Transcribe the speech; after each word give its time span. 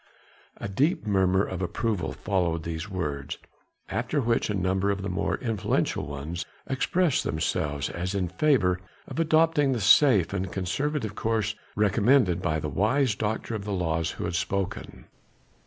A 0.57 0.67
deep 0.67 1.05
murmur 1.05 1.43
of 1.45 1.61
approval 1.61 2.11
followed 2.11 2.63
these 2.63 2.89
words, 2.89 3.37
after 3.87 4.19
which 4.19 4.49
a 4.49 4.55
number 4.55 4.89
of 4.89 5.03
the 5.03 5.11
more 5.11 5.37
influential 5.37 6.07
ones 6.07 6.43
expressed 6.65 7.23
themselves 7.23 7.87
as 7.87 8.15
in 8.15 8.27
favor 8.27 8.79
of 9.07 9.19
adopting 9.19 9.73
the 9.73 9.79
safe 9.79 10.33
and 10.33 10.51
conservative 10.51 11.13
course 11.13 11.53
recommended 11.75 12.41
by 12.41 12.59
the 12.59 12.67
wise 12.67 13.13
doctor 13.13 13.53
of 13.53 13.63
the 13.63 13.71
laws 13.73 14.09
who 14.13 14.23
had 14.25 14.33
spoken. 14.33 15.05